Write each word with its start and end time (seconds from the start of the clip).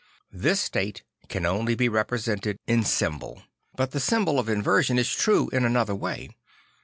This 0.33 0.59
state 0.59 1.03
can 1.29 1.45
only 1.45 1.75
be 1.75 1.87
represented 1.87 2.57
in 2.65 2.81
symbol; 2.83 3.43
but 3.75 3.91
the 3.91 3.99
symbol 3.99 4.39
of 4.39 4.49
inversion 4.49 4.97
is 4.97 5.13
true 5.13 5.47
in 5.53 5.63
another 5.63 5.93
way. 5.93 6.31